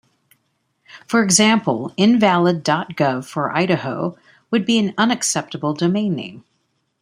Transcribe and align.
For 1.05 1.21
example, 1.21 1.93
invalid 1.95 2.63
dot 2.63 2.95
gov 2.95 3.23
for 3.23 3.55
Idaho 3.55 4.17
would 4.49 4.65
be 4.65 4.79
an 4.79 4.95
unacceptable 4.97 5.75
domain 5.75 6.15
name. 6.15 6.43